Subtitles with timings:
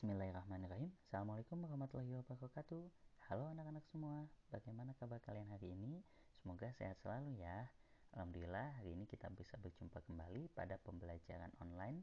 [0.00, 0.88] Bismillahirrahmanirrahim.
[1.04, 2.88] Assalamualaikum warahmatullahi wabarakatuh.
[3.28, 6.00] Halo anak-anak semua Bagaimana kabar kalian hari ini?
[6.40, 7.68] Semoga sehat selalu ya.
[8.16, 12.00] Alhamdulillah hari ini kita bisa berjumpa kembali pada pembelajaran online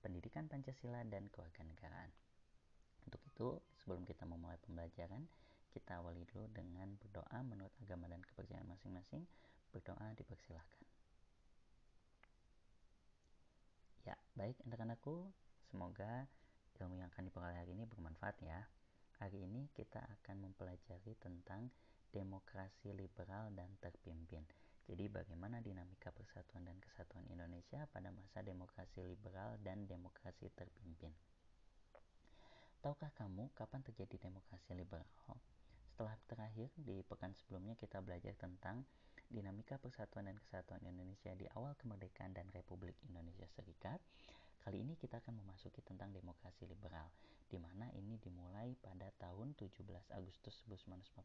[0.00, 2.08] Pendidikan Pancasila dan Kewarganegaraan.
[3.04, 5.28] Untuk itu sebelum kita memulai pembelajaran
[5.68, 9.28] Kita awali dulu dengan berdoa menurut agama dan kepercayaan masing-masing.
[9.68, 10.80] Berdoa dipersilahkan.
[14.08, 15.28] Ya, baik anak-anakku,
[15.68, 16.24] semoga
[16.82, 17.30] ilmu yang akan
[17.64, 18.60] hari ini bermanfaat ya.
[19.24, 21.72] Hari ini kita akan mempelajari tentang
[22.12, 24.44] demokrasi liberal dan terpimpin.
[24.84, 31.08] Jadi bagaimana dinamika persatuan dan kesatuan Indonesia pada masa demokrasi liberal dan demokrasi terpimpin.
[32.84, 35.08] Tahukah kamu kapan terjadi demokrasi liberal?
[35.88, 38.84] Setelah terakhir di pekan sebelumnya kita belajar tentang
[39.32, 44.04] dinamika persatuan dan kesatuan Indonesia di awal kemerdekaan dan Republik Indonesia Serikat
[44.64, 47.12] Kali ini kita akan memasuki tentang demokrasi liberal,
[47.52, 49.84] di mana ini dimulai pada tahun 17
[50.16, 51.20] Agustus 1945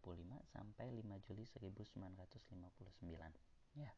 [0.52, 3.80] sampai 5 Juli 1959.
[3.80, 3.96] Ya.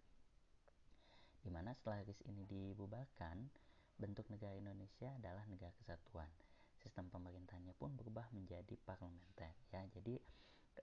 [1.42, 3.50] Di mana setelah RIS ini dibubarkan,
[3.98, 6.30] bentuk negara Indonesia adalah negara kesatuan.
[6.78, 9.58] Sistem pemerintahnya pun berubah menjadi parlementer.
[9.74, 10.22] Ya, jadi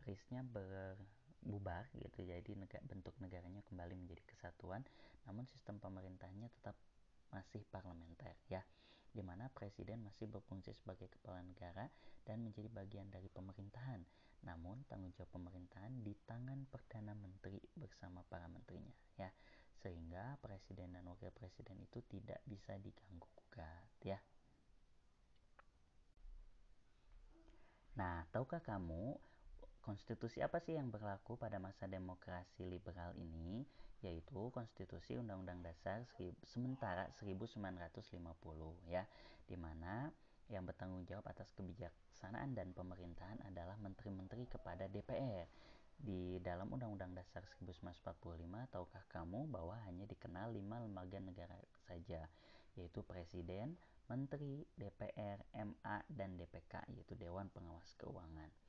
[0.03, 4.83] RIS-nya berbubar gitu, jadi negara, bentuk negaranya kembali menjadi kesatuan,
[5.31, 6.75] namun sistem pemerintahnya tetap
[7.33, 8.65] masih parlementer ya
[9.13, 11.89] di mana presiden masih berfungsi sebagai kepala negara
[12.29, 14.05] dan menjadi bagian dari pemerintahan.
[14.47, 19.33] Namun tanggung jawab pemerintahan di tangan perdana menteri bersama para menterinya ya.
[19.83, 24.19] Sehingga presiden dan wakil presiden itu tidak bisa diganggu gugat ya.
[27.99, 29.19] Nah, tahukah kamu
[29.89, 33.65] konstitusi apa sih yang berlaku pada masa demokrasi liberal ini?
[34.05, 36.05] Yaitu Konstitusi Undang-Undang Dasar
[36.45, 37.57] sementara 1950
[38.85, 39.09] ya,
[39.49, 40.13] di mana
[40.53, 45.49] yang bertanggung jawab atas kebijaksanaan dan pemerintahan adalah menteri-menteri kepada DPR.
[45.99, 51.57] Di dalam Undang-Undang Dasar 1945, tahukah kamu bahwa hanya dikenal lima lembaga negara
[51.89, 52.29] saja,
[52.77, 53.75] yaitu Presiden,
[54.07, 58.68] Menteri, DPR, MA, dan DPK, yaitu Dewan Pengawas Keuangan.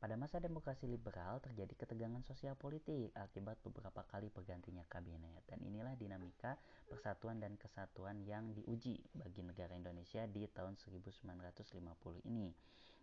[0.00, 5.44] Pada masa demokrasi liberal terjadi ketegangan sosial politik akibat beberapa kali pergantinya kabinet.
[5.44, 6.56] Dan inilah dinamika
[6.88, 11.28] persatuan dan kesatuan yang diuji bagi negara Indonesia di tahun 1950
[12.32, 12.48] ini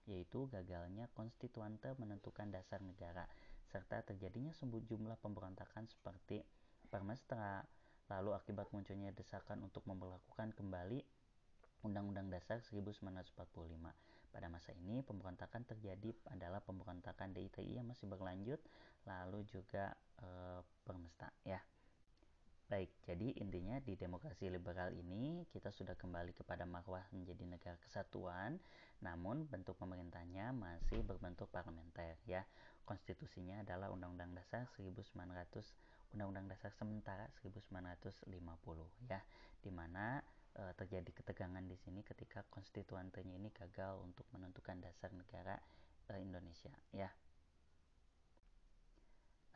[0.08, 3.28] yaitu gagalnya konstituante menentukan dasar negara
[3.68, 6.41] serta terjadinya jumlah pemberontakan seperti
[6.88, 7.68] Permestra
[8.08, 11.03] lalu akibat munculnya desakan untuk memperlakukan kembali
[11.84, 13.35] Undang-Undang Dasar 1945
[14.32, 18.60] pada masa ini pemberontakan terjadi adalah pemberontakan DITI yang masih berlanjut
[19.08, 20.28] lalu juga e,
[20.84, 21.58] permesta ya.
[22.68, 28.60] Baik, jadi intinya di demokrasi liberal ini kita sudah kembali kepada marwah menjadi negara kesatuan,
[29.00, 32.44] namun bentuk pemerintahnya masih berbentuk parlementer ya.
[32.84, 35.08] Konstitusinya adalah Undang-Undang Dasar 1900
[36.12, 38.28] Undang-Undang Dasar sementara 1950
[39.08, 39.24] ya,
[39.64, 40.20] di mana
[40.57, 45.56] e, terjadi ketegangan di sini ketika konstituantenya ini gagal untuk menentukan dasar negara
[46.09, 47.07] e, Indonesia ya.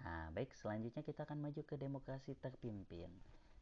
[0.01, 3.09] Nah, baik selanjutnya kita akan maju ke demokrasi terpimpin.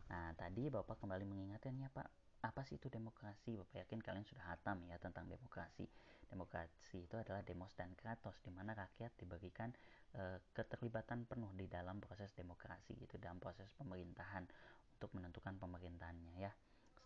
[0.08, 2.08] Nah, tadi Bapak kembali mengingatkan ya Pak,
[2.40, 3.60] apa sih itu demokrasi?
[3.60, 5.84] Bapak yakin kalian sudah hatam ya tentang demokrasi.
[6.32, 9.74] Demokrasi itu adalah demos dan kratos di mana rakyat diberikan
[10.16, 14.48] e, keterlibatan penuh di dalam proses demokrasi itu dalam proses pemerintahan
[14.96, 16.54] untuk menentukan pemerintahannya ya.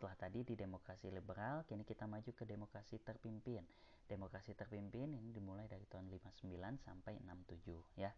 [0.04, 3.64] Setelah tadi di demokrasi liberal, kini kita maju ke demokrasi terpimpin.
[4.04, 6.52] Demokrasi terpimpin ini dimulai dari tahun 59
[6.84, 8.12] sampai 67 ya.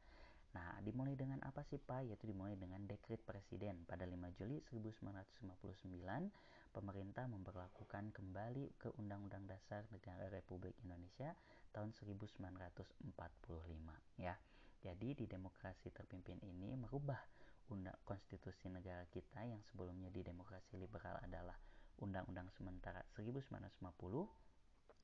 [0.57, 2.09] Nah, dimulai dengan apa sih Pak?
[2.09, 3.85] Yaitu dimulai dengan dekret presiden.
[3.85, 6.33] Pada 5 Juli 1959,
[6.73, 11.37] pemerintah memperlakukan kembali ke Undang-Undang Dasar Negara Republik Indonesia
[11.69, 13.13] tahun 1945
[14.17, 14.33] ya.
[14.81, 17.21] Jadi di demokrasi terpimpin ini merubah
[17.69, 21.53] undang konstitusi negara kita yang sebelumnya di demokrasi liberal adalah
[22.01, 23.71] Undang-Undang Sementara 1950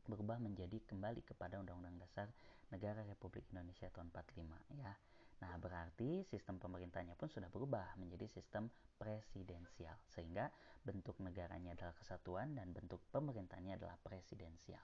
[0.10, 2.28] berubah menjadi kembali kepada Undang-Undang Dasar
[2.74, 4.94] Negara Republik Indonesia tahun 45 ya.
[5.42, 8.70] Nah, berarti sistem pemerintahnya pun sudah berubah menjadi sistem
[9.02, 10.54] presidensial sehingga
[10.86, 14.82] bentuk negaranya adalah kesatuan dan bentuk pemerintahnya adalah presidensial.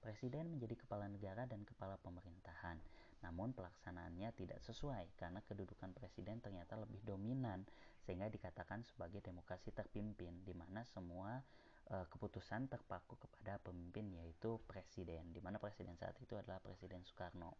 [0.00, 2.80] Presiden menjadi kepala negara dan kepala pemerintahan.
[3.20, 7.68] Namun pelaksanaannya tidak sesuai karena kedudukan presiden ternyata lebih dominan
[8.00, 11.44] sehingga dikatakan sebagai demokrasi terpimpin di mana semua
[11.90, 17.58] keputusan terpaku kepada pemimpin yaitu presiden di mana presiden saat itu adalah Presiden Soekarno.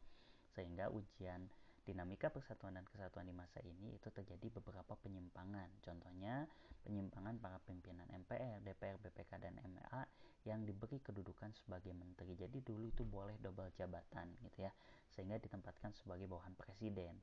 [0.55, 1.51] Sehingga ujian
[1.83, 5.67] dinamika persatuan dan kesatuan di masa ini itu terjadi beberapa penyimpangan.
[5.83, 6.47] Contohnya
[6.87, 10.07] penyimpangan para pimpinan MPR, DPR, BPK, dan MA
[10.47, 12.39] yang diberi kedudukan sebagai menteri.
[12.39, 14.73] Jadi dulu itu boleh double jabatan gitu ya,
[15.11, 17.19] sehingga ditempatkan sebagai bawahan presiden.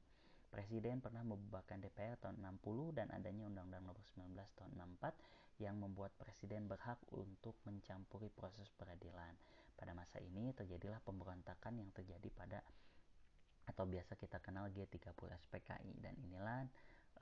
[0.48, 6.14] Presiden pernah membubarkan DPR tahun 60 dan adanya Undang-Undang Nomor 19 tahun 64 yang membuat
[6.18, 9.34] presiden berhak untuk mencampuri proses peradilan.
[9.78, 12.60] Pada masa ini terjadilah pemberontakan yang terjadi pada
[13.68, 16.64] atau biasa kita kenal G30 SPKI dan inilah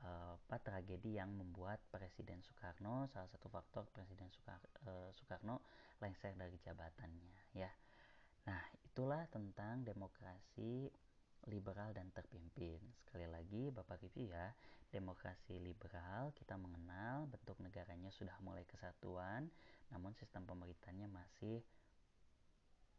[0.05, 5.65] uh, tragedi yang membuat Presiden Soekarno salah satu faktor Presiden Soekar, uh, Soekarno
[5.99, 7.71] lengser dari jabatannya ya.
[8.45, 10.85] Nah, itulah tentang demokrasi
[11.49, 12.81] liberal dan terpimpin.
[13.05, 14.53] Sekali lagi Bapak review ya,
[14.89, 19.49] demokrasi liberal kita mengenal bentuk negaranya sudah mulai kesatuan,
[19.91, 21.61] namun sistem pemerintahnya masih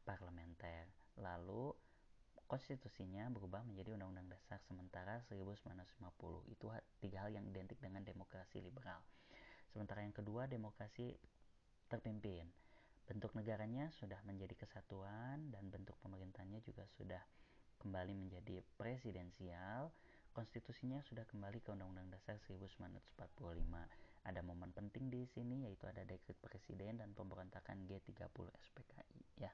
[0.06, 0.86] parlementer.
[1.18, 1.74] Lalu
[2.46, 6.46] konstitusinya berubah menjadi Undang-Undang Dasar sementara 1950.
[6.46, 6.70] Itu
[7.02, 9.02] tiga hal yang identik dengan demokrasi liberal.
[9.74, 11.18] Sementara yang kedua demokrasi
[11.90, 12.46] terpimpin.
[13.06, 17.22] Bentuk negaranya sudah menjadi kesatuan dan bentuk pemerintahnya juga sudah
[17.80, 19.92] kembali menjadi presidensial,
[20.36, 23.08] konstitusinya sudah kembali ke Undang-Undang Dasar 1945.
[24.26, 29.52] Ada momen penting di sini yaitu ada dekret presiden dan pemberontakan G30 SPKI ya.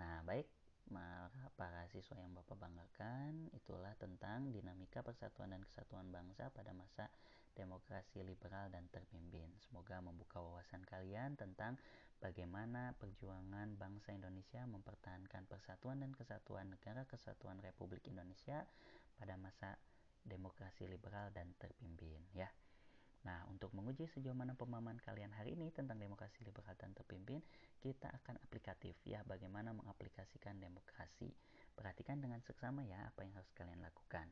[0.00, 0.46] Nah, baik
[1.54, 7.08] para siswa yang Bapak banggakan, itulah tentang dinamika persatuan dan kesatuan bangsa pada masa
[7.54, 9.48] demokrasi liberal dan terpimpin.
[9.62, 11.78] Semoga membuka wawasan kalian tentang
[12.18, 18.66] bagaimana perjuangan bangsa Indonesia mempertahankan persatuan dan kesatuan negara kesatuan Republik Indonesia
[19.16, 19.78] pada masa
[20.26, 22.50] demokrasi liberal dan terpimpin ya.
[23.24, 27.40] Nah, untuk menguji sejauh mana pemahaman kalian hari ini tentang demokrasi liberal dan terpimpin,
[27.80, 31.32] kita akan aplikatif ya, bagaimana mengaplikasikan demokrasi.
[31.72, 34.28] Perhatikan dengan seksama ya apa yang harus kalian lakukan.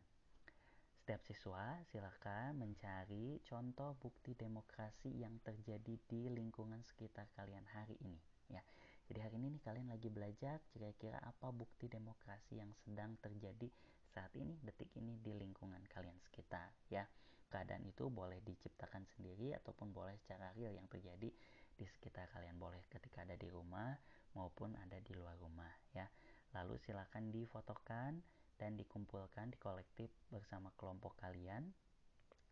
[1.03, 8.23] Setiap siswa silahkan mencari contoh bukti demokrasi yang terjadi di lingkungan sekitar kalian hari ini
[8.47, 8.63] ya.
[9.11, 13.67] Jadi hari ini nih kalian lagi belajar kira-kira apa bukti demokrasi yang sedang terjadi
[14.15, 17.03] saat ini, detik ini di lingkungan kalian sekitar ya.
[17.51, 21.35] Keadaan itu boleh diciptakan sendiri ataupun boleh secara real yang terjadi
[21.83, 22.63] di sekitar kalian.
[22.63, 23.91] Boleh ketika ada di rumah
[24.39, 26.07] maupun ada di luar rumah ya.
[26.55, 28.23] Lalu silakan difotokan
[28.63, 31.75] dan dikumpulkan di kolektif bersama kelompok kalian.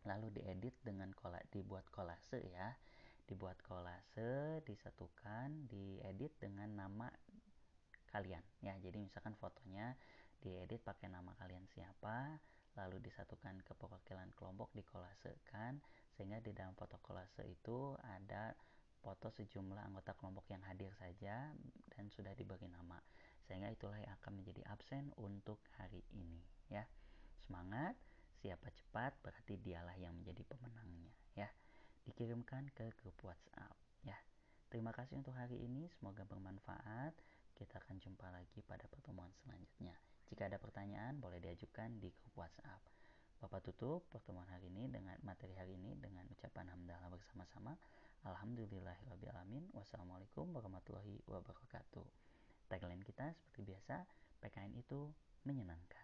[0.03, 2.75] Lalu diedit dengan kola, dibuat kolase ya
[3.31, 7.07] dibuat kolase, disatukan, diedit dengan nama
[8.11, 8.75] kalian ya.
[8.83, 9.95] Jadi misalkan fotonya
[10.43, 12.35] diedit pakai nama kalian siapa,
[12.75, 15.79] lalu disatukan ke perwakilan kelompok dikolasekan
[16.19, 18.51] sehingga di dalam foto kolase itu ada
[18.99, 21.55] foto sejumlah anggota kelompok yang hadir saja
[21.95, 22.99] dan sudah diberi nama.
[23.51, 26.39] Sehingga itulah yang akan menjadi absen untuk hari ini
[26.71, 26.87] ya.
[27.43, 27.99] Semangat,
[28.39, 31.51] siapa cepat berarti dialah yang menjadi pemenangnya ya
[32.07, 33.75] dikirimkan ke grup WhatsApp
[34.07, 34.15] ya.
[34.71, 37.11] Terima kasih untuk hari ini, semoga bermanfaat.
[37.59, 39.99] Kita akan jumpa lagi pada pertemuan selanjutnya.
[40.31, 42.79] Jika ada pertanyaan, boleh diajukan di grup WhatsApp.
[43.43, 47.75] Bapak tutup pertemuan hari ini dengan materi hari ini dengan ucapan hamdalah bersama-sama.
[48.23, 49.75] Alhamdulillahirrahmanirrahim.
[49.75, 52.30] Wassalamualaikum warahmatullahi wabarakatuh.
[52.71, 54.07] Tagline kita seperti biasa,
[54.39, 55.11] PKN itu
[55.43, 56.00] menyenangkan.